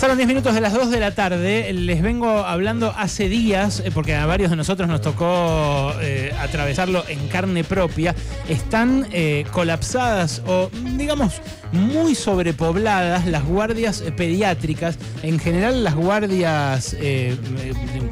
Pasaron 0.00 0.16
10 0.16 0.28
minutos 0.28 0.54
de 0.54 0.62
las 0.62 0.72
2 0.72 0.90
de 0.90 0.98
la 0.98 1.10
tarde. 1.10 1.70
Les 1.74 2.00
vengo 2.00 2.38
hablando 2.38 2.94
hace 2.96 3.28
días, 3.28 3.82
eh, 3.84 3.90
porque 3.92 4.14
a 4.14 4.24
varios 4.24 4.48
de 4.48 4.56
nosotros 4.56 4.88
nos 4.88 5.02
tocó 5.02 5.92
eh, 6.00 6.34
atravesarlo 6.40 7.04
en 7.06 7.28
carne 7.28 7.64
propia. 7.64 8.14
Están 8.48 9.06
eh, 9.12 9.44
colapsadas 9.52 10.40
o, 10.46 10.70
digamos, 10.96 11.42
muy 11.72 12.14
sobrepobladas 12.14 13.26
las 13.26 13.44
guardias 13.44 14.02
pediátricas. 14.16 14.98
En 15.22 15.38
general, 15.38 15.84
las 15.84 15.94
guardias 15.94 16.96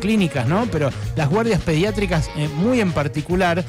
clínicas, 0.00 0.46
¿no? 0.46 0.66
Pero 0.70 0.90
las 1.16 1.28
guardias 1.28 1.60
pediátricas, 1.60 2.30
muy 2.56 2.80
en 2.80 2.92
particular, 2.92 3.64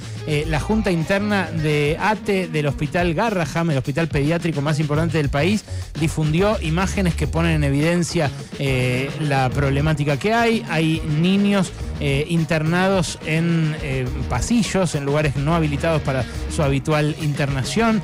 la 0.48 0.60
Junta 0.60 0.91
Interna 0.91 1.50
de 1.52 1.98
ATE 2.00 2.48
del 2.48 2.68
Hospital 2.68 3.14
Garraham, 3.14 3.72
el 3.72 3.78
hospital 3.78 4.08
pediátrico 4.08 4.62
más 4.62 4.80
importante 4.80 5.18
del 5.18 5.30
país, 5.30 5.64
difundió 6.00 6.58
imágenes 6.62 7.16
que 7.16 7.28
ponen 7.28 7.52
en 7.52 7.63
evidencia 7.63 8.32
eh, 8.58 9.10
la 9.20 9.49
problemática 9.49 10.18
que 10.18 10.34
hay. 10.34 10.66
Hay 10.70 11.02
niños 11.21 11.71
eh, 11.99 12.26
internados 12.30 13.20
en 13.26 13.76
eh, 13.82 14.05
pasillos, 14.30 14.96
en 14.96 15.05
lugares 15.05 15.35
no 15.35 15.55
habilitados 15.55 16.02
para 16.02 16.24
su 16.54 16.63
habitual 16.63 17.16
internación. 17.21 18.02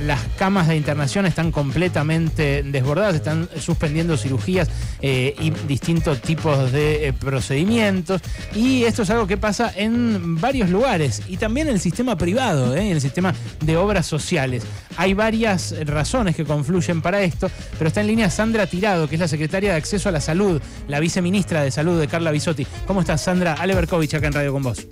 las 0.00 0.20
camas 0.38 0.68
de 0.68 0.76
internación 0.76 1.11
están 1.20 1.52
completamente 1.52 2.62
desbordadas, 2.62 3.16
están 3.16 3.48
suspendiendo 3.60 4.16
cirugías 4.16 4.68
y 5.00 5.50
distintos 5.68 6.20
tipos 6.22 6.72
de 6.72 7.14
procedimientos. 7.20 8.22
Y 8.54 8.84
esto 8.84 9.02
es 9.02 9.10
algo 9.10 9.26
que 9.26 9.36
pasa 9.36 9.72
en 9.76 10.40
varios 10.40 10.70
lugares 10.70 11.22
y 11.28 11.36
también 11.36 11.68
en 11.68 11.74
el 11.74 11.80
sistema 11.80 12.16
privado, 12.16 12.74
en 12.74 12.86
el 12.86 13.00
sistema 13.00 13.34
de 13.60 13.76
obras 13.76 14.06
sociales. 14.06 14.64
Hay 14.96 15.14
varias 15.14 15.74
razones 15.86 16.34
que 16.34 16.44
confluyen 16.44 17.02
para 17.02 17.22
esto, 17.22 17.50
pero 17.78 17.88
está 17.88 18.00
en 18.00 18.06
línea 18.06 18.30
Sandra 18.30 18.66
Tirado, 18.66 19.08
que 19.08 19.16
es 19.16 19.20
la 19.20 19.28
secretaria 19.28 19.72
de 19.72 19.76
Acceso 19.76 20.08
a 20.08 20.12
la 20.12 20.20
Salud, 20.20 20.60
la 20.88 21.00
viceministra 21.00 21.62
de 21.62 21.70
Salud 21.70 22.00
de 22.00 22.08
Carla 22.08 22.30
Bisotti. 22.30 22.66
¿Cómo 22.86 23.00
estás, 23.00 23.22
Sandra? 23.22 23.54
Ale 23.54 23.74
Berkovich, 23.74 24.14
acá 24.14 24.28
en 24.28 24.32
Radio 24.32 24.52
con 24.52 24.62
vos. 24.62 24.86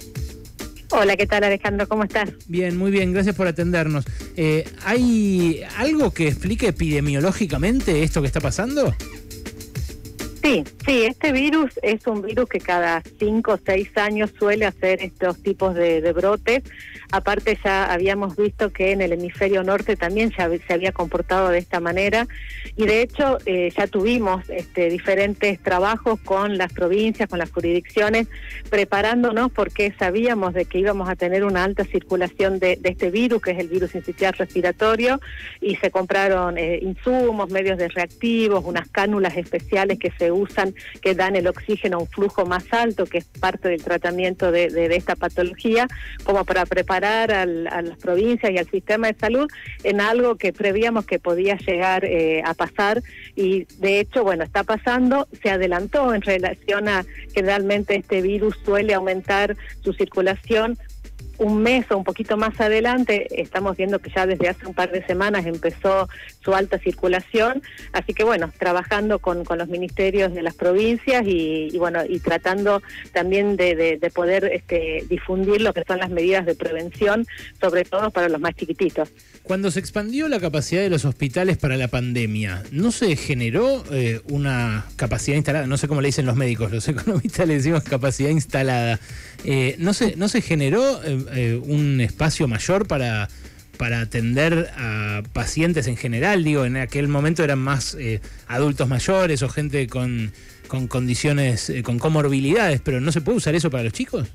Hola, 0.93 1.17
¿qué 1.17 1.27
tal 1.27 1.45
Alejandro? 1.45 1.89
¿Cómo 1.89 2.03
estás? 2.03 2.31
Bien, 2.49 2.77
muy 2.77 2.91
bien, 2.91 3.13
gracias 3.13 3.37
por 3.37 3.47
atendernos. 3.47 4.05
Eh, 4.37 4.69
¿Hay 4.85 5.63
algo 5.77 6.13
que 6.13 6.27
explique 6.27 6.67
epidemiológicamente 6.69 8.03
esto 8.03 8.21
que 8.21 8.27
está 8.27 8.41
pasando? 8.41 8.93
Sí, 10.43 10.65
sí, 10.87 11.05
este 11.05 11.33
virus 11.33 11.79
es 11.83 12.07
un 12.07 12.23
virus 12.23 12.49
que 12.49 12.61
cada 12.61 13.03
cinco 13.19 13.53
o 13.53 13.59
seis 13.59 13.91
años 13.97 14.33
suele 14.39 14.65
hacer 14.65 15.03
estos 15.03 15.43
tipos 15.43 15.75
de, 15.75 16.01
brotes. 16.15 16.63
Aparte 17.13 17.59
ya 17.63 17.93
habíamos 17.93 18.37
visto 18.37 18.71
que 18.71 18.93
en 18.93 19.03
el 19.03 19.13
hemisferio 19.13 19.63
norte 19.63 19.97
también 19.97 20.33
se 20.33 20.73
había 20.73 20.93
comportado 20.93 21.51
de 21.51 21.59
esta 21.59 21.81
manera 21.81 22.27
y 22.77 22.87
de 22.87 23.03
hecho 23.03 23.39
eh, 23.45 23.71
ya 23.77 23.87
tuvimos 23.87 24.49
este, 24.49 24.89
diferentes 24.89 25.61
trabajos 25.61 26.19
con 26.21 26.57
las 26.57 26.73
provincias, 26.73 27.29
con 27.29 27.39
las 27.39 27.51
jurisdicciones, 27.51 28.29
preparándonos 28.71 29.53
porque 29.53 29.93
sabíamos 29.99 30.55
de 30.55 30.65
que 30.65 30.79
íbamos 30.79 31.09
a 31.09 31.17
tener 31.17 31.45
una 31.45 31.65
alta 31.65 31.85
circulación 31.85 32.59
de, 32.59 32.79
este 32.83 33.11
virus, 33.11 33.43
que 33.43 33.51
es 33.51 33.59
el 33.59 33.69
virus 33.69 33.95
incitial 33.95 34.33
respiratorio, 34.35 35.21
y 35.61 35.77
se 35.77 35.91
compraron 35.91 36.57
eh, 36.57 36.79
insumos, 36.81 37.51
medios 37.51 37.77
de 37.77 37.89
reactivos, 37.89 38.65
unas 38.65 38.89
cánulas 38.89 39.37
especiales 39.37 39.99
que 39.99 40.11
se 40.13 40.30
usan 40.31 40.75
que 41.01 41.15
dan 41.15 41.37
el 41.37 41.47
oxígeno 41.47 41.97
a 41.97 42.01
un 42.01 42.07
flujo 42.07 42.47
más 42.47 42.65
alto, 42.73 43.07
que 43.07 43.19
es 43.19 43.25
parte 43.25 43.69
del 43.69 43.83
tratamiento 43.83 44.51
de, 44.51 44.71
esta 44.95 45.17
patología, 45.17 45.87
como 46.25 46.45
para 46.45 46.67
preparar 46.67 47.33
a 47.33 47.47
las 47.47 47.99
provincias 47.99 48.53
y 48.53 48.59
al 48.59 48.69
sistema 48.69 49.09
de 49.09 49.19
salud 49.19 49.49
en 49.85 50.01
algo 50.01 50.37
que 50.37 50.53
prevíamos 50.53 51.07
que 51.07 51.19
podía 51.19 51.57
llegar 51.57 52.05
eh, 52.05 52.43
a 52.45 52.55
pasar. 52.55 53.03
Y 53.37 53.65
de 53.79 54.01
hecho, 54.01 54.25
bueno, 54.25 54.45
está 54.45 54.65
pasando, 54.65 55.29
se 55.43 55.51
adelantó 55.51 56.15
en 56.15 56.23
relación 56.23 56.89
a 56.89 57.05
que 57.35 57.43
realmente 57.43 57.97
este 57.97 58.23
virus 58.23 58.57
suele 58.65 58.95
aumentar 58.95 59.57
su 59.83 59.93
circulación 59.93 60.79
un 61.41 61.63
mes 61.63 61.87
o 61.91 61.97
un 61.97 62.05
poquito 62.05 62.37
más 62.37 62.61
adelante, 62.61 63.27
estamos 63.41 63.75
viendo 63.77 63.99
que 63.99 64.11
ya 64.15 64.27
desde 64.27 64.49
hace 64.49 64.67
un 64.67 64.75
par 64.75 64.93
de 64.93 65.05
semanas 65.07 65.47
empezó 65.47 66.07
su 66.45 66.55
alta 66.55 66.79
circulación, 66.79 67.63
así 67.93 68.13
que 68.13 68.25
bueno, 68.25 68.53
trabajando 68.59 69.19
con, 69.21 69.45
con 69.47 69.57
los 69.57 69.69
ministerios 69.69 70.35
de 70.35 70.43
las 70.43 70.55
provincias 70.55 71.25
y, 71.27 71.77
bueno, 71.79 72.01
y 72.07 72.21
tratando 72.21 72.83
también 73.15 73.57
de, 73.57 73.99
de, 73.99 74.11
poder 74.11 74.45
este, 74.53 75.07
difundir 75.09 75.63
lo 75.63 75.73
que 75.73 75.83
son 75.87 75.99
las 75.99 76.11
medidas 76.11 76.45
de 76.45 76.55
prevención, 76.55 77.27
sobre 77.59 77.85
todo 77.85 78.11
para 78.11 78.29
los 78.29 78.41
más 78.41 78.55
chiquititos. 78.55 79.09
Cuando 79.43 79.71
se 79.71 79.81
expandió 79.81 80.29
la 80.29 80.41
capacidad 80.41 80.83
de 80.83 80.91
los 80.91 81.07
hospitales 81.07 81.57
para 81.57 81.79
la 81.79 81.89
pandemia, 81.89 82.63
¿no 82.71 82.93
se 82.93 83.17
generó 83.17 83.83
eh, 83.91 84.21
una 84.29 84.85
capacidad 84.97 85.39
instalada? 85.39 85.67
No 85.67 85.79
sé 85.79 85.89
cómo 85.89 86.03
le 86.03 86.09
dicen 86.09 86.27
los 86.27 86.37
médicos, 86.37 86.71
los 86.71 86.87
economistas 86.89 87.49
le 87.49 87.55
decimos 87.55 87.83
capacidad 87.83 88.29
instalada. 88.29 89.01
Eh, 89.45 89.77
¿no, 89.79 89.95
se, 89.95 90.17
¿No 90.17 90.29
se 90.29 90.43
generó 90.43 91.03
eh, 91.03 91.25
eh, 91.35 91.61
un 91.63 92.01
espacio 92.01 92.49
mayor 92.49 92.87
para, 92.87 93.29
para 93.77 94.01
atender 94.01 94.71
a 94.77 95.23
pacientes 95.33 95.87
en 95.87 95.97
general. 95.97 96.45
Digo, 96.45 96.65
en 96.65 96.77
aquel 96.77 97.09
momento 97.09 97.43
eran 97.43 97.59
más 97.59 97.97
eh, 97.99 98.21
adultos 98.47 98.89
mayores 98.89 99.43
o 99.43 99.49
gente 99.49 99.87
con, 99.87 100.33
con 100.69 100.87
condiciones, 100.87 101.71
eh, 101.71 101.83
con 101.83 101.99
comorbilidades, 101.99 102.81
pero 102.81 103.01
¿no 103.01 103.13
se 103.13 103.21
puede 103.21 103.39
usar 103.39 103.55
eso 103.55 103.71
para 103.71 103.85
los 103.85 103.93
chicos? 103.93 104.29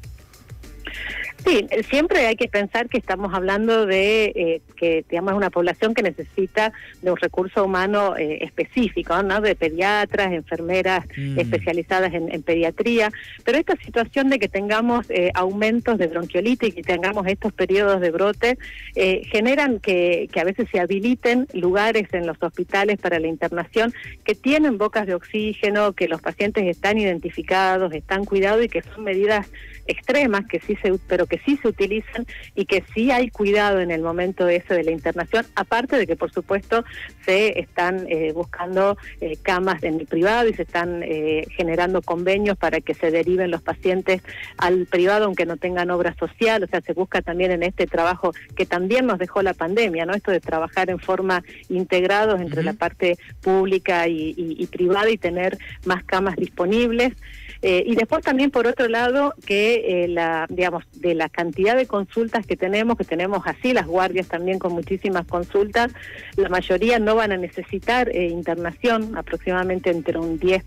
Sí, 1.44 1.68
siempre 1.90 2.25
hay 2.25 2.35
que 2.35 2.47
pensar 2.47 2.90
que 2.90 2.97
estamos 2.97 3.34
hablando 3.34 3.85
de 3.85 4.25
eh, 4.25 4.62
que 4.75 5.06
digamos 5.07 5.34
una 5.34 5.51
población 5.51 5.94
que 5.94 6.01
necesita 6.01 6.73
de 7.01 7.12
un 7.12 7.18
recurso 7.18 7.63
humano 7.63 8.18
eh, 8.18 8.40
específico, 8.41 9.22
¿no? 9.22 9.41
De 9.41 9.56
pediatras, 9.56 10.34
enfermeras 10.34 11.06
mm. 11.16 11.40
especializadas 11.40 12.13
en, 12.13 12.41
pediatría, 12.41 13.12
pero 13.44 13.57
esta 13.57 13.75
situación 13.78 14.29
de 14.29 14.40
que 14.40 14.47
tengamos 14.47 15.09
eh, 15.09 15.31
aumentos 15.35 15.97
de 15.97 16.07
bronquiolitis 16.07 16.78
y 16.78 16.81
tengamos 16.81 17.28
estos 17.28 17.53
periodos 17.53 18.02
de 18.02 18.12
brote 18.12 18.57
generan 18.96 19.79
que, 19.79 20.29
que 20.31 20.40
a 20.40 20.44
veces 20.44 20.67
se 20.72 20.79
habiliten 20.79 21.47
lugares 21.53 22.07
en 22.13 22.25
los 22.25 22.38
hospitales 22.41 22.97
para 22.97 23.19
la 23.19 23.28
internación 23.28 23.94
que 24.23 24.35
tienen 24.35 24.78
bocas 24.78 25.06
de 25.06 25.16
oxígeno, 25.16 25.94
que 25.94 26.07
los 26.07 26.22
pacientes 26.22 26.66
están 26.66 26.97
identificados, 26.97 27.94
están 27.94 28.25
cuidados 28.25 28.63
y 28.66 28.69
que 28.69 28.81
son 28.81 29.03
medidas 29.03 29.52
extremas 29.88 30.46
que 30.47 30.59
sí 30.59 30.75
se 30.81 30.96
pero 31.07 31.25
que 31.25 31.40
sí 31.40 31.58
se 31.62 31.68
utilizan 31.68 32.25
y 32.56 32.66
que 32.66 32.84
sí 32.94 33.12
hay 33.12 33.30
cuidado 33.30 33.80
en 33.80 33.91
el 33.91 34.02
momento 34.02 34.47
ese 34.47 34.74
de 34.74 34.84
la 34.84 34.91
internación, 34.91 35.46
aparte 35.56 35.97
de 35.97 36.08
que 36.08 36.16
por 36.16 36.31
supuesto 36.31 36.84
se 37.25 37.59
están 37.59 38.06
eh, 38.09 38.31
buscando 38.34 38.97
eh, 39.22 39.38
camas 39.41 39.84
en 39.84 40.00
el 40.00 40.08
privado 40.08 40.47
y 40.50 40.53
se 40.53 40.64
están 40.64 41.02
eh, 41.03 41.46
generando 41.56 42.02
convenios 42.02 42.58
para 42.58 42.81
que 42.81 42.94
se 42.94 43.12
deriven 43.12 43.52
los 43.52 43.62
pacientes 43.62 44.22
al 44.58 44.85
privado 44.85 45.25
aunque 45.25 45.46
no 45.46 45.58
tengan 45.58 45.91
obra 45.91 46.16
social, 46.16 46.64
o 46.64 46.68
sea, 46.68 46.81
se 46.81 46.94
busca 46.94 47.22
también 47.22 47.52
en 47.52 47.64
este 47.64 47.88
trabajo 47.88 48.34
que 48.56 48.66
también 48.66 49.06
nos 49.06 49.19
dejó 49.19 49.41
la 49.41 49.53
pandemia, 49.53 50.06
¿no? 50.06 50.14
Esto 50.14 50.31
de 50.31 50.40
trabajar 50.40 50.90
en 50.90 51.00
forma 51.00 51.44
integrados 51.69 52.40
entre 52.40 52.64
la 52.64 52.74
parte 52.74 53.18
pública 53.41 54.08
y 54.08 54.68
privada 54.68 55.09
y 55.09 55.18
tener 55.18 55.58
más 55.85 56.03
camas 56.03 56.35
disponibles. 56.35 57.14
Eh, 57.62 57.84
y 57.85 57.96
después 57.96 58.24
también, 58.24 58.52
por 58.52 58.68
otro 58.68 58.88
lado, 58.88 59.34
que 59.46 60.03
eh, 60.03 60.08
la, 60.08 60.46
digamos, 60.50 60.84
de 60.94 61.15
la 61.16 61.30
cantidad 61.30 61.76
de 61.76 61.86
consultas 61.86 62.46
que 62.46 62.56
tenemos, 62.56 62.98
que 62.98 63.03
tenemos 63.03 63.42
así 63.46 63.74
las 63.74 63.88
guardias 63.88 64.28
también 64.28 64.59
con 64.59 64.74
muchísimas 64.74 65.26
consultas, 65.26 65.92
la 66.36 66.50
mayoría 66.50 67.00
no 67.00 67.16
van 67.16 67.31
a 67.31 67.38
necesitar 67.38 68.09
eh, 68.09 68.28
internación, 68.28 69.18
aproximadamente 69.18 69.90
entre 69.90 70.18
un 70.20 70.40
10%, 70.40 70.64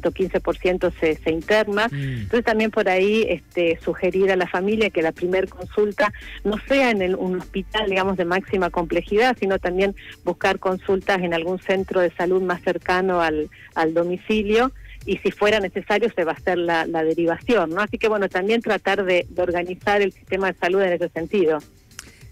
15% 0.00 0.92
se, 1.00 1.16
se 1.16 1.30
interna. 1.30 1.88
Mm. 1.88 1.94
Entonces 1.94 2.44
también 2.44 2.70
por 2.70 2.88
ahí 2.88 3.26
este, 3.28 3.78
sugerir 3.82 4.30
a 4.30 4.36
la 4.36 4.46
familia 4.46 4.90
que 4.90 5.02
la 5.02 5.12
primer 5.12 5.48
consulta 5.48 6.12
no 6.44 6.58
sea 6.68 6.90
en 6.90 7.02
el, 7.02 7.14
un 7.16 7.40
hospital, 7.40 7.88
digamos, 7.88 8.16
de 8.16 8.24
máxima 8.24 8.70
complejidad, 8.70 9.36
sino 9.38 9.58
también 9.58 9.94
buscar 10.24 10.58
consultas 10.58 11.22
en 11.22 11.34
algún 11.34 11.58
centro 11.58 12.00
de 12.00 12.10
salud 12.10 12.42
más 12.42 12.62
cercano 12.62 13.20
al, 13.20 13.50
al 13.74 13.94
domicilio 13.94 14.72
y 15.06 15.18
si 15.18 15.30
fuera 15.30 15.60
necesario 15.60 16.10
se 16.14 16.24
va 16.24 16.32
a 16.32 16.34
hacer 16.34 16.58
la, 16.58 16.86
derivación, 16.86 17.70
¿no? 17.70 17.80
Así 17.80 17.98
que 17.98 18.08
bueno, 18.08 18.28
también 18.28 18.62
tratar 18.62 19.04
de, 19.04 19.26
organizar 19.36 20.00
el 20.02 20.12
sistema 20.12 20.52
de 20.52 20.58
salud 20.58 20.82
en 20.82 20.92
ese 20.94 21.08
sentido. 21.08 21.58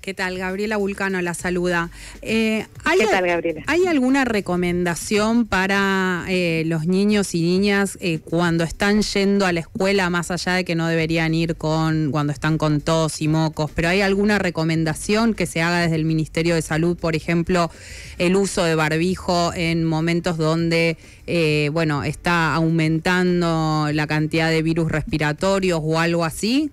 ¿Qué 0.03 0.15
tal? 0.15 0.37
Gabriela 0.37 0.79
Vulcano 0.79 1.23
la 1.23 1.33
saluda. 1.33 1.89
Eh, 2.23 2.67
¿hay, 2.83 2.99
¿Qué 2.99 3.07
tal, 3.07 3.25
Gabriela? 3.25 3.63
¿Hay 3.69 3.87
alguna 3.87 4.25
recomendación 4.25 5.47
para 5.47 6.25
eh, 6.29 6.65
los 6.67 6.89
niños 6.89 7.37
y 7.37 7.43
niñas 7.43 7.99
eh, 8.01 8.19
cuando 8.19 8.65
están 8.65 9.03
yendo 9.03 9.47
a 9.47 9.53
la 9.53 9.61
escuela, 9.61 10.11
más 10.11 10.33
allá 10.33 10.55
de 10.55 10.65
que 10.65 10.75
no 10.75 10.89
deberían 10.89 11.35
ir 11.35 11.55
con 11.55 12.11
cuando 12.11 12.33
están 12.33 12.59
con 12.59 12.81
tos 12.81 13.23
y 13.23 13.29
mocos? 13.29 13.71
¿Pero 13.77 13.91
hay 13.91 14.01
alguna 14.01 14.41
recomendación 14.41 15.35
que 15.35 15.47
se 15.47 15.63
haga 15.63 15.83
desde 15.83 15.95
el 15.95 16.05
Ministerio 16.05 16.57
de 16.57 16.63
Salud, 16.63 16.97
por 16.97 17.15
ejemplo, 17.15 17.71
el 18.19 18.35
uso 18.35 18.65
de 18.65 18.75
barbijo 18.75 19.53
en 19.55 19.85
momentos 19.85 20.37
donde, 20.37 20.97
bueno, 21.73 22.03
está 22.03 22.57
aumentando 22.57 23.89
la 23.93 24.09
cantidad 24.09 24.51
de 24.51 24.63
virus 24.63 24.91
respiratorios 24.91 25.79
o 25.81 26.01
algo 26.01 26.25
así? 26.25 26.73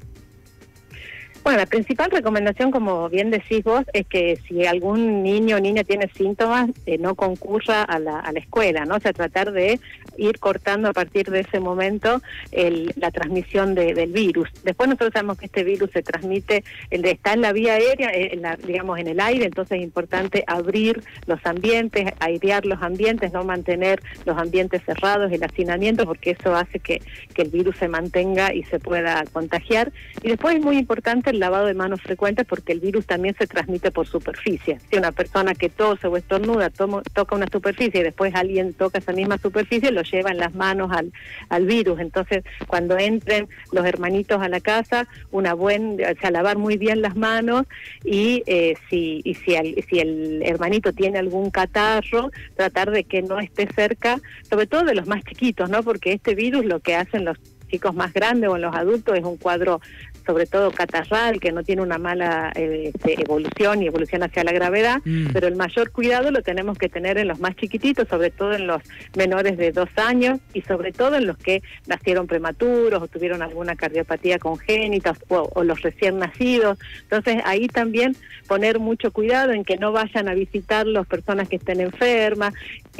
Bueno, 1.49 1.61
la 1.61 1.65
principal 1.65 2.11
recomendación, 2.11 2.69
como 2.69 3.09
bien 3.09 3.31
decís 3.31 3.63
vos, 3.63 3.83
es 3.93 4.05
que 4.05 4.37
si 4.47 4.67
algún 4.67 5.23
niño 5.23 5.55
o 5.57 5.59
niña 5.59 5.83
tiene 5.83 6.07
síntomas, 6.15 6.69
eh, 6.85 6.99
no 6.99 7.15
concurra 7.15 7.81
a 7.81 7.97
la, 7.97 8.19
a 8.19 8.31
la 8.31 8.37
escuela, 8.37 8.85
¿no? 8.85 8.97
O 8.97 8.99
sea, 8.99 9.13
tratar 9.13 9.51
de 9.51 9.79
ir 10.15 10.37
cortando 10.37 10.89
a 10.89 10.93
partir 10.93 11.31
de 11.31 11.39
ese 11.39 11.59
momento 11.59 12.21
el, 12.51 12.93
la 12.97 13.09
transmisión 13.09 13.73
de, 13.73 13.95
del 13.95 14.11
virus. 14.11 14.47
Después 14.63 14.89
nosotros 14.89 15.09
sabemos 15.11 15.39
que 15.39 15.47
este 15.47 15.63
virus 15.63 15.89
se 15.89 16.03
transmite, 16.03 16.63
el 16.91 17.01
de, 17.01 17.11
está 17.11 17.33
en 17.33 17.41
la 17.41 17.51
vía 17.51 17.73
aérea, 17.73 18.09
eh, 18.09 18.29
en 18.33 18.43
la, 18.43 18.55
digamos 18.55 18.99
en 18.99 19.07
el 19.07 19.19
aire, 19.19 19.45
entonces 19.45 19.79
es 19.79 19.83
importante 19.83 20.43
abrir 20.45 21.01
los 21.25 21.43
ambientes, 21.47 22.13
airear 22.19 22.63
los 22.67 22.79
ambientes, 22.83 23.33
no 23.33 23.43
mantener 23.43 24.03
los 24.23 24.37
ambientes 24.37 24.83
cerrados, 24.85 25.31
el 25.31 25.43
hacinamiento, 25.43 26.05
porque 26.05 26.37
eso 26.39 26.55
hace 26.55 26.77
que, 26.79 27.01
que 27.33 27.41
el 27.41 27.49
virus 27.49 27.77
se 27.77 27.87
mantenga 27.87 28.53
y 28.53 28.61
se 28.65 28.77
pueda 28.77 29.23
contagiar. 29.33 29.91
Y 30.21 30.27
después 30.27 30.55
es 30.55 30.61
muy 30.61 30.77
importante 30.77 31.38
lavado 31.39 31.65
de 31.65 31.73
manos 31.73 32.01
frecuente 32.01 32.45
porque 32.45 32.73
el 32.73 32.79
virus 32.79 33.05
también 33.05 33.35
se 33.37 33.47
transmite 33.47 33.91
por 33.91 34.07
superficie. 34.07 34.79
Si 34.89 34.97
una 34.97 35.11
persona 35.11 35.53
que 35.53 35.69
tose 35.69 36.07
o 36.07 36.17
estornuda 36.17 36.69
toca 36.69 37.35
una 37.35 37.47
superficie 37.51 38.01
y 38.01 38.03
después 38.03 38.33
alguien 38.35 38.73
toca 38.73 38.99
esa 38.99 39.13
misma 39.13 39.37
superficie, 39.37 39.91
lo 39.91 40.01
lleva 40.01 40.31
en 40.31 40.37
las 40.37 40.53
manos 40.53 40.91
al, 40.91 41.11
al 41.49 41.65
virus. 41.65 41.99
Entonces, 41.99 42.43
cuando 42.67 42.97
entren 42.97 43.47
los 43.71 43.85
hermanitos 43.85 44.41
a 44.41 44.49
la 44.49 44.59
casa, 44.59 45.07
una 45.31 45.53
buena, 45.53 46.11
o 46.11 46.19
sea, 46.19 46.31
lavar 46.31 46.57
muy 46.57 46.77
bien 46.77 47.01
las 47.01 47.15
manos 47.15 47.65
y 48.03 48.43
eh, 48.45 48.75
si 48.89 49.21
y 49.23 49.35
si 49.35 49.55
el, 49.55 49.83
si 49.89 49.99
el 49.99 50.41
hermanito 50.43 50.93
tiene 50.93 51.19
algún 51.19 51.51
catarro, 51.51 52.31
tratar 52.55 52.91
de 52.91 53.03
que 53.03 53.21
no 53.21 53.39
esté 53.39 53.67
cerca, 53.67 54.19
sobre 54.49 54.67
todo 54.67 54.83
de 54.83 54.95
los 54.95 55.07
más 55.07 55.23
chiquitos, 55.23 55.69
¿no? 55.69 55.83
Porque 55.83 56.13
este 56.13 56.35
virus 56.35 56.65
lo 56.65 56.79
que 56.79 56.95
hacen 56.95 57.25
los 57.25 57.37
chicos 57.69 57.93
más 57.95 58.13
grandes 58.13 58.49
o 58.49 58.55
en 58.55 58.63
los 58.63 58.75
adultos 58.75 59.17
es 59.17 59.23
un 59.23 59.37
cuadro 59.37 59.79
sobre 60.29 60.45
todo 60.45 60.69
catarral, 60.69 61.39
que 61.39 61.51
no 61.51 61.63
tiene 61.63 61.81
una 61.81 61.97
mala 61.97 62.51
eh, 62.55 62.91
este, 62.93 63.19
evolución 63.19 63.81
y 63.81 63.87
evolución 63.87 64.21
hacia 64.21 64.43
la 64.43 64.51
gravedad, 64.51 65.01
mm. 65.03 65.29
pero 65.33 65.47
el 65.47 65.55
mayor 65.55 65.91
cuidado 65.91 66.29
lo 66.29 66.43
tenemos 66.43 66.77
que 66.77 66.87
tener 66.87 67.17
en 67.17 67.27
los 67.27 67.39
más 67.39 67.55
chiquititos, 67.55 68.07
sobre 68.07 68.29
todo 68.29 68.53
en 68.53 68.67
los 68.67 68.83
menores 69.15 69.57
de 69.57 69.71
dos 69.71 69.89
años 69.95 70.39
y 70.53 70.61
sobre 70.61 70.91
todo 70.91 71.15
en 71.15 71.25
los 71.25 71.35
que 71.39 71.63
nacieron 71.87 72.27
prematuros 72.27 73.01
o 73.01 73.07
tuvieron 73.07 73.41
alguna 73.41 73.75
cardiopatía 73.75 74.37
congénita 74.37 75.15
o, 75.29 75.49
o 75.51 75.63
los 75.63 75.81
recién 75.81 76.19
nacidos. 76.19 76.77
Entonces 77.01 77.37
ahí 77.43 77.67
también 77.67 78.15
poner 78.47 78.77
mucho 78.77 79.11
cuidado 79.11 79.51
en 79.51 79.63
que 79.63 79.77
no 79.77 79.91
vayan 79.91 80.29
a 80.29 80.35
visitar 80.35 80.85
las 80.85 81.07
personas 81.07 81.49
que 81.49 81.55
estén 81.55 81.81
enfermas, 81.81 82.53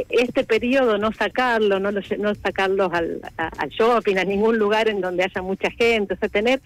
este 0.10 0.44
periodo 0.44 0.98
no 0.98 1.12
sacarlo, 1.12 1.80
no, 1.80 1.92
no 1.92 2.36
sacarlos 2.36 2.94
al, 2.94 3.22
al, 3.38 3.70
shopping, 3.70 4.18
a 4.18 4.24
ningún 4.24 4.58
lugar 4.58 4.88
en 4.88 5.02
donde 5.02 5.24
haya 5.24 5.42
mucha 5.42 5.70
gente, 5.72 6.14
o 6.14 6.18
sea, 6.18 6.30
tener 6.30 6.62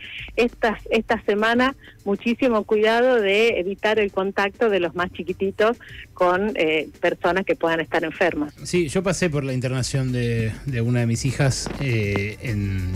estas 0.53 0.79
esta 0.89 1.21
semana 1.23 1.75
muchísimo 2.05 2.63
cuidado 2.63 3.21
de 3.21 3.59
evitar 3.59 3.99
el 3.99 4.11
contacto 4.11 4.69
de 4.69 4.79
los 4.79 4.95
más 4.95 5.11
chiquititos 5.11 5.77
con 6.13 6.53
eh, 6.55 6.89
personas 7.01 7.45
que 7.45 7.55
puedan 7.55 7.79
estar 7.79 8.03
enfermas. 8.03 8.53
Sí, 8.63 8.87
yo 8.87 9.03
pasé 9.03 9.29
por 9.29 9.43
la 9.43 9.53
internación 9.53 10.11
de, 10.11 10.51
una 10.81 11.01
de 11.01 11.07
mis 11.07 11.25
hijas 11.25 11.69
eh, 11.79 12.37
en 12.41 12.93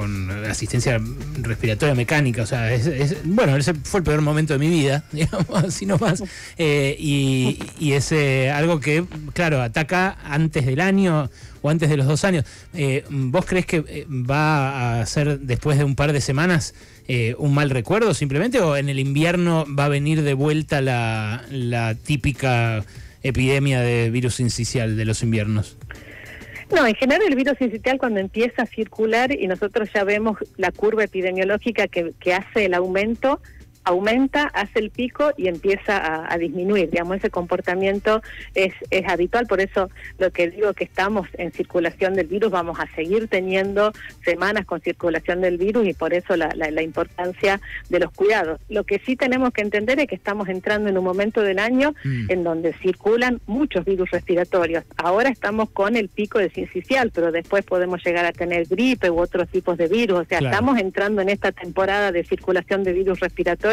con 0.00 0.30
asistencia 0.46 0.98
respiratoria 1.42 1.94
mecánica, 1.94 2.42
o 2.42 2.46
sea, 2.46 2.72
es, 2.72 3.22
bueno, 3.22 3.54
ese 3.54 3.74
fue 3.74 3.98
el 3.98 4.04
peor 4.04 4.22
momento 4.22 4.54
de 4.54 4.58
mi 4.58 4.70
vida, 4.70 5.04
digamos, 5.12 5.46
así 5.62 5.84
nomás, 5.84 6.24
eh, 6.56 6.96
y, 6.98 7.58
y 7.78 7.92
es 7.92 8.10
eh, 8.12 8.50
algo 8.50 8.80
que, 8.80 9.04
claro, 9.34 9.60
ataca 9.60 10.16
antes 10.24 10.64
del 10.64 10.80
año 10.80 11.28
o 11.60 11.68
antes 11.68 11.90
de 11.90 11.98
los 11.98 12.06
dos 12.06 12.24
años. 12.24 12.46
Eh, 12.72 13.04
¿Vos 13.10 13.44
crees 13.44 13.66
que 13.66 14.06
va 14.08 15.02
a 15.02 15.06
ser 15.06 15.38
después 15.40 15.76
de 15.76 15.84
un 15.84 15.96
par 15.96 16.14
de 16.14 16.22
semanas 16.22 16.74
un 17.38 17.52
mal 17.52 17.70
recuerdo 17.70 18.14
simplemente 18.14 18.60
o 18.60 18.76
en 18.76 18.88
el 18.88 19.00
invierno 19.00 19.66
va 19.76 19.86
a 19.86 19.88
venir 19.88 20.22
de 20.22 20.32
vuelta 20.32 20.80
la, 20.80 21.42
la 21.50 21.96
típica 21.96 22.84
epidemia 23.24 23.80
de 23.80 24.10
virus 24.10 24.38
incisional 24.38 24.96
de 24.96 25.04
los 25.04 25.24
inviernos? 25.24 25.76
No, 26.72 26.86
en 26.86 26.94
general 26.94 27.22
el 27.26 27.34
virus 27.34 27.60
incitial 27.60 27.98
cuando 27.98 28.20
empieza 28.20 28.62
a 28.62 28.66
circular 28.66 29.32
y 29.32 29.48
nosotros 29.48 29.90
ya 29.92 30.04
vemos 30.04 30.38
la 30.56 30.70
curva 30.70 31.04
epidemiológica 31.04 31.88
que, 31.88 32.12
que 32.20 32.32
hace 32.32 32.66
el 32.66 32.74
aumento, 32.74 33.40
aumenta, 33.84 34.44
hace 34.54 34.78
el 34.78 34.90
pico 34.90 35.32
y 35.36 35.48
empieza 35.48 36.32
a, 36.32 36.38
disminuir. 36.38 36.90
Digamos, 36.90 37.16
ese 37.18 37.30
comportamiento 37.30 38.22
es, 38.54 38.72
es 38.90 39.08
habitual, 39.08 39.46
por 39.46 39.60
eso 39.60 39.90
lo 40.18 40.30
que 40.30 40.50
digo 40.50 40.72
que 40.74 40.84
estamos 40.84 41.28
en 41.34 41.52
circulación 41.52 42.14
del 42.14 42.26
virus, 42.26 42.50
vamos 42.50 42.78
a 42.78 42.86
seguir 42.94 43.28
teniendo 43.28 43.92
semanas 44.24 44.66
con 44.66 44.80
circulación 44.80 45.40
del 45.40 45.58
virus 45.58 45.86
y 45.86 45.94
por 45.94 46.14
eso 46.14 46.36
la, 46.36 46.50
la, 46.54 46.82
importancia 46.82 47.60
de 47.88 47.98
los 47.98 48.10
cuidados. 48.12 48.60
Lo 48.68 48.84
que 48.84 49.00
sí 49.04 49.16
tenemos 49.16 49.52
que 49.52 49.60
entender 49.60 50.00
es 50.00 50.06
que 50.06 50.14
estamos 50.14 50.48
entrando 50.48 50.88
en 50.88 50.96
un 50.96 51.04
momento 51.04 51.42
del 51.42 51.58
año 51.58 51.94
mm. 52.04 52.30
en 52.30 52.44
donde 52.44 52.72
circulan 52.74 53.40
muchos 53.46 53.84
virus 53.84 54.10
respiratorios. 54.10 54.84
Ahora 54.96 55.28
estamos 55.28 55.70
con 55.70 55.96
el 55.96 56.08
pico 56.08 56.38
de 56.38 56.50
sincicial, 56.50 57.10
pero 57.14 57.32
después 57.32 57.64
podemos 57.64 58.02
llegar 58.04 58.24
a 58.24 58.32
tener 58.32 58.66
gripe 58.66 59.10
u 59.10 59.20
otros 59.20 59.48
tipos 59.48 59.76
de 59.76 59.88
virus. 59.88 60.20
O 60.20 60.24
sea, 60.24 60.38
estamos 60.38 60.78
entrando 60.78 61.20
en 61.20 61.28
esta 61.28 61.52
temporada 61.52 62.12
de 62.12 62.24
circulación 62.24 62.82
de 62.82 62.92
virus 62.92 63.20
respiratorios 63.20 63.69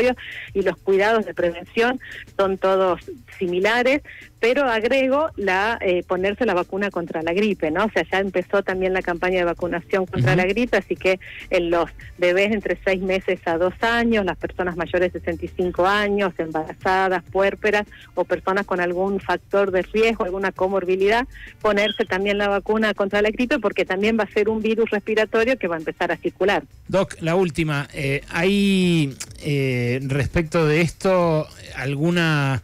y 0.54 0.62
los 0.62 0.78
cuidados 0.78 1.26
de 1.26 1.34
prevención 1.34 2.00
son 2.36 2.58
todos 2.58 3.02
similares, 3.38 4.02
pero 4.40 4.66
agrego 4.66 5.30
la 5.36 5.78
eh, 5.82 6.04
ponerse 6.08 6.46
la 6.46 6.54
vacuna 6.54 6.92
contra 6.92 7.24
la 7.24 7.34
gripe, 7.34 7.72
¿no? 7.72 7.86
O 7.86 7.90
sea, 7.92 8.04
ya 8.12 8.20
empezó 8.20 8.64
también 8.64 8.94
la 8.94 9.02
campaña 9.02 9.40
de 9.40 9.46
vacunación 9.46 10.06
contra 10.06 10.36
la 10.36 10.46
gripe, 10.46 10.78
así 10.78 10.96
que 10.96 11.20
en 11.50 11.72
los 11.72 11.90
bebés 12.18 12.52
entre 12.52 12.78
seis 12.84 13.02
meses 13.02 13.40
a 13.46 13.58
dos 13.58 13.74
años, 13.82 14.26
las 14.26 14.38
personas 14.38 14.76
mayores 14.76 15.14
de 15.14 15.20
65 15.20 15.86
años, 15.86 16.34
embarazadas, 16.38 17.24
puérperas 17.32 17.88
o 18.16 18.26
personas 18.26 18.66
con 18.66 18.80
algún 18.80 19.20
factor 19.20 19.72
de 19.72 19.82
riesgo, 19.82 20.24
alguna 20.24 20.52
comorbilidad, 20.52 21.28
ponerse 21.62 22.06
también 22.06 22.38
la 22.38 22.48
vacuna 22.48 22.94
contra 22.94 23.22
la 23.22 23.32
gripe 23.32 23.60
porque 23.60 23.86
también 23.86 24.18
va 24.20 24.24
a 24.24 24.32
ser 24.32 24.50
un 24.50 24.62
virus 24.62 24.90
respiratorio 24.90 25.58
que 25.58 25.68
va 25.68 25.76
a 25.76 25.80
empezar 25.80 26.12
a 26.12 26.18
circular. 26.18 26.64
Doc, 26.88 27.16
la 27.22 27.36
última, 27.36 27.88
eh, 27.94 28.22
¿hay 28.30 29.16
eh, 29.40 29.87
respecto 30.07 30.66
de 30.66 30.81
esto 30.81 31.48
alguna 31.75 32.62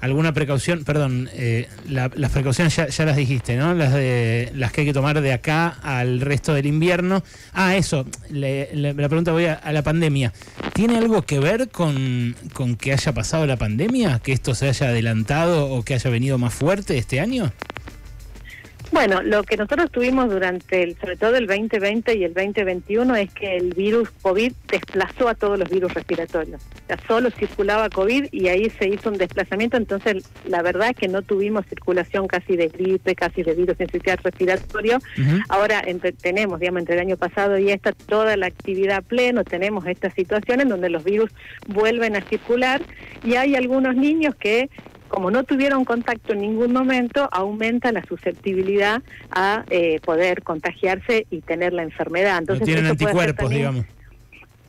alguna 0.00 0.32
precaución, 0.32 0.84
perdón, 0.84 1.28
eh, 1.32 1.68
las 1.88 2.30
precauciones 2.30 2.76
ya, 2.76 3.04
las 3.04 3.16
dijiste, 3.16 3.56
¿no? 3.56 3.74
Las 3.74 3.92
de 3.92 4.50
las 4.54 4.72
que 4.72 4.82
hay 4.82 4.86
que 4.86 4.92
tomar 4.92 5.20
de 5.20 5.32
acá 5.32 5.68
al 5.82 6.20
resto 6.20 6.54
del 6.54 6.66
invierno. 6.66 7.22
Ah, 7.52 7.76
eso, 7.76 8.06
la 8.30 9.08
pregunta 9.08 9.32
voy 9.32 9.46
a, 9.46 9.60
la 9.72 9.82
pandemia. 9.82 10.32
¿Tiene 10.72 10.98
algo 10.98 11.22
que 11.22 11.38
ver 11.38 11.68
con, 11.68 12.36
con 12.52 12.76
que 12.76 12.92
haya 12.92 13.12
pasado 13.12 13.46
la 13.46 13.56
pandemia? 13.56 14.20
¿Que 14.20 14.32
esto 14.32 14.54
se 14.54 14.68
haya 14.68 14.88
adelantado 14.88 15.70
o 15.70 15.82
que 15.82 15.94
haya 15.94 16.10
venido 16.10 16.38
más 16.38 16.54
fuerte 16.54 16.98
este 16.98 17.20
año? 17.20 17.52
Bueno, 18.92 19.20
lo 19.22 19.42
que 19.42 19.56
nosotros 19.56 19.90
tuvimos 19.90 20.30
durante, 20.30 20.82
el, 20.82 20.96
sobre 20.96 21.16
todo 21.16 21.36
el 21.36 21.46
2020 21.46 22.16
y 22.16 22.24
el 22.24 22.32
2021, 22.32 23.16
es 23.16 23.34
que 23.34 23.56
el 23.56 23.74
virus 23.74 24.10
COVID 24.22 24.52
desplazó 24.68 25.28
a 25.28 25.34
todos 25.34 25.58
los 25.58 25.68
virus 25.68 25.92
respiratorios. 25.92 26.62
O 26.62 26.86
sea, 26.86 26.98
solo 27.06 27.30
circulaba 27.30 27.90
COVID 27.90 28.28
y 28.30 28.48
ahí 28.48 28.70
se 28.70 28.88
hizo 28.88 29.10
un 29.10 29.18
desplazamiento. 29.18 29.76
Entonces, 29.76 30.30
la 30.46 30.62
verdad 30.62 30.90
es 30.90 30.96
que 30.96 31.08
no 31.08 31.22
tuvimos 31.22 31.66
circulación 31.66 32.28
casi 32.28 32.56
de 32.56 32.68
gripe, 32.68 33.14
casi 33.16 33.42
de 33.42 33.54
virus 33.54 33.76
sensitividad 33.76 34.20
respiratorio. 34.22 34.98
Ahora 35.48 35.82
tenemos, 36.22 36.60
digamos, 36.60 36.80
entre 36.80 36.94
el 36.94 37.00
año 37.00 37.16
pasado 37.16 37.58
y 37.58 37.70
esta, 37.70 37.92
toda 37.92 38.36
la 38.36 38.46
actividad 38.46 39.02
pleno, 39.02 39.42
tenemos 39.42 39.86
esta 39.86 40.10
situación 40.10 40.60
en 40.60 40.68
donde 40.68 40.90
los 40.90 41.02
virus 41.02 41.30
vuelven 41.66 42.16
a 42.16 42.22
circular 42.22 42.82
y 43.24 43.34
hay 43.34 43.56
algunos 43.56 43.96
niños 43.96 44.34
que 44.36 44.70
como 45.08 45.30
no 45.30 45.44
tuvieron 45.44 45.84
contacto 45.84 46.32
en 46.32 46.40
ningún 46.40 46.72
momento, 46.72 47.28
aumenta 47.32 47.92
la 47.92 48.04
susceptibilidad 48.04 49.02
a 49.30 49.64
eh, 49.70 50.00
poder 50.00 50.42
contagiarse 50.42 51.26
y 51.30 51.40
tener 51.40 51.72
la 51.72 51.82
enfermedad. 51.82 52.38
Entonces, 52.38 52.64
tienen 52.64 52.86
anticuerpos, 52.86 53.50
digamos. 53.50 53.86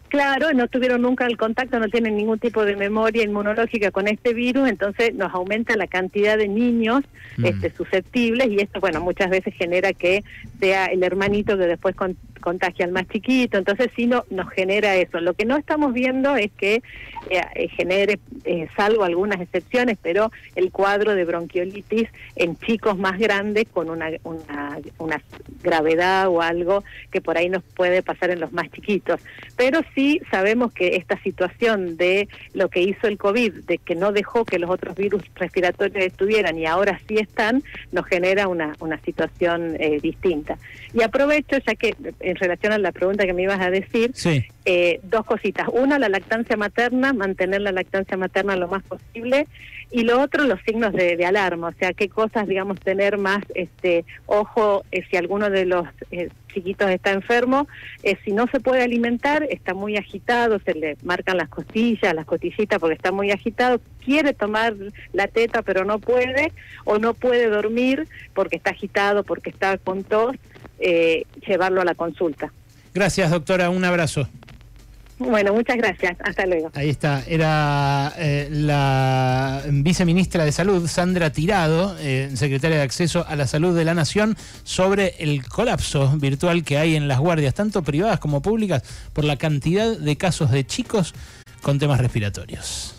Claro, 0.09 0.53
no 0.53 0.67
tuvieron 0.67 1.01
nunca 1.01 1.25
el 1.25 1.37
contacto, 1.37 1.79
no 1.79 1.89
tienen 1.89 2.15
ningún 2.15 2.39
tipo 2.39 2.63
de 2.63 2.77
memoria 2.77 3.23
inmunológica 3.23 3.91
con 3.91 4.07
este 4.07 4.33
virus, 4.33 4.69
entonces 4.69 5.13
nos 5.13 5.33
aumenta 5.33 5.75
la 5.75 5.87
cantidad 5.87 6.37
de 6.37 6.47
niños 6.47 7.03
mm. 7.35 7.45
este, 7.45 7.71
susceptibles 7.71 8.47
y 8.47 8.59
esto, 8.61 8.79
bueno, 8.79 9.01
muchas 9.01 9.29
veces 9.29 9.53
genera 9.55 9.91
que 9.91 10.23
sea 10.61 10.85
el 10.85 11.03
hermanito 11.03 11.57
que 11.57 11.65
después 11.65 11.93
contagia 12.39 12.85
al 12.85 12.91
más 12.91 13.07
chiquito, 13.07 13.57
entonces 13.57 13.89
sí 13.95 14.07
no, 14.07 14.23
nos 14.29 14.49
genera 14.49 14.95
eso. 14.95 15.19
Lo 15.19 15.33
que 15.33 15.45
no 15.45 15.57
estamos 15.57 15.93
viendo 15.93 16.35
es 16.35 16.51
que 16.51 16.81
eh, 17.29 17.41
eh, 17.55 17.67
genere, 17.69 18.19
eh, 18.45 18.67
salvo 18.77 19.03
algunas 19.03 19.41
excepciones, 19.41 19.97
pero 20.01 20.31
el 20.55 20.71
cuadro 20.71 21.13
de 21.13 21.25
bronquiolitis 21.25 22.07
en 22.35 22.57
chicos 22.57 22.97
más 22.97 23.19
grandes 23.19 23.65
con 23.71 23.89
una, 23.89 24.11
una, 24.23 24.79
una 24.97 25.21
gravedad 25.61 26.29
o 26.29 26.41
algo 26.41 26.83
que 27.11 27.19
por 27.19 27.37
ahí 27.37 27.49
nos 27.49 27.63
puede 27.63 28.01
pasar 28.01 28.29
en 28.29 28.39
los 28.39 28.53
más 28.53 28.71
chiquitos. 28.71 29.19
Pero 29.57 29.81
sí 29.93 30.21
sabemos 30.31 30.71
que 30.71 30.95
esta 30.95 31.21
situación 31.21 31.97
de 31.97 32.29
lo 32.53 32.69
que 32.69 32.81
hizo 32.81 33.07
el 33.07 33.17
COVID, 33.17 33.65
de 33.65 33.77
que 33.77 33.95
no 33.95 34.11
dejó 34.11 34.45
que 34.45 34.59
los 34.59 34.69
otros 34.69 34.95
virus 34.95 35.23
respiratorios 35.35 36.05
estuvieran 36.05 36.57
y 36.57 36.65
ahora 36.65 36.99
sí 37.07 37.17
están, 37.17 37.63
nos 37.91 38.05
genera 38.05 38.47
una, 38.47 38.75
una 38.79 38.99
situación 39.01 39.77
distinta. 40.01 40.57
Y 40.93 41.01
aprovecho, 41.01 41.57
ya 41.57 41.75
que 41.75 41.95
en 42.29 42.35
relación 42.35 42.73
a 42.73 42.77
la 42.77 42.91
pregunta 42.91 43.25
que 43.25 43.33
me 43.33 43.43
ibas 43.43 43.59
a 43.59 43.69
decir, 43.69 44.11
Sí. 44.13 44.43
eh, 44.65 44.99
dos 45.03 45.25
cositas. 45.25 45.67
Una, 45.71 45.97
la 45.99 46.09
lactancia 46.09 46.57
materna, 46.57 47.13
mantener 47.13 47.61
la 47.61 47.71
lactancia 47.71 48.17
materna 48.17 48.55
lo 48.55 48.67
más 48.67 48.83
posible. 48.83 49.47
Y 49.89 50.03
lo 50.03 50.21
otro, 50.21 50.43
los 50.43 50.59
signos 50.65 50.91
de, 50.91 51.25
alarma, 51.25 51.69
o 51.69 51.73
sea, 51.79 51.93
qué 51.93 52.09
cosas, 52.09 52.45
digamos, 52.47 52.77
tener 52.79 53.17
más, 53.17 53.43
este, 53.55 54.03
ojo, 54.25 54.83
eh, 54.91 55.03
si 55.09 55.15
alguno 55.15 55.49
de 55.49 55.65
los 55.65 55.87
eh, 56.11 56.29
chiquitos 56.53 56.89
está 56.89 57.11
enfermo, 57.11 57.67
eh, 58.03 58.17
si 58.25 58.33
no 58.33 58.47
se 58.47 58.59
puede 58.59 58.83
alimentar, 58.83 59.47
está 59.49 59.73
muy 59.73 59.95
agitado, 59.95 60.59
se 60.59 60.73
le 60.73 60.97
marcan 61.03 61.37
las 61.37 61.47
costillas, 61.47 62.13
las 62.13 62.25
costillitas 62.25 62.79
porque 62.79 62.95
está 62.95 63.13
muy 63.13 63.31
agitado, 63.31 63.79
quiere 64.03 64.33
tomar 64.33 64.73
la 65.13 65.27
teta 65.27 65.61
pero 65.61 65.85
no 65.85 65.99
puede, 65.99 66.51
o 66.83 66.97
no 66.97 67.13
puede 67.13 67.47
dormir 67.49 68.07
porque 68.33 68.57
está 68.57 68.71
agitado, 68.71 69.23
porque 69.23 69.49
está 69.49 69.77
con 69.77 70.03
tos, 70.03 70.35
eh, 70.79 71.23
llevarlo 71.47 71.81
a 71.81 71.85
la 71.85 71.95
consulta. 71.95 72.51
Gracias, 72.93 73.29
doctora. 73.31 73.69
Un 73.69 73.85
abrazo. 73.85 74.27
Bueno, 75.19 75.53
muchas 75.53 75.77
gracias. 75.77 76.15
Hasta 76.23 76.45
luego. 76.45 76.71
Ahí 76.75 76.89
está, 76.89 77.23
era 77.27 78.13
eh, 78.17 78.47
la 78.51 79.63
viceministra 79.67 80.45
de 80.45 80.51
Salud, 80.51 80.87
Sandra 80.87 81.31
Tirado, 81.31 81.95
eh, 81.99 82.29
secretaria 82.35 82.77
de 82.77 82.83
Acceso 82.83 83.25
a 83.27 83.35
la 83.35 83.47
Salud 83.47 83.75
de 83.75 83.83
la 83.83 83.95
Nación, 83.95 84.37
sobre 84.63 85.15
el 85.19 85.45
colapso 85.47 86.15
virtual 86.17 86.63
que 86.63 86.77
hay 86.77 86.95
en 86.95 87.07
las 87.07 87.19
guardias, 87.19 87.55
tanto 87.55 87.81
privadas 87.81 88.19
como 88.19 88.41
públicas, 88.41 88.83
por 89.13 89.23
la 89.23 89.37
cantidad 89.37 89.97
de 89.97 90.17
casos 90.17 90.51
de 90.51 90.65
chicos 90.65 91.15
con 91.61 91.79
temas 91.79 91.99
respiratorios. 91.99 92.97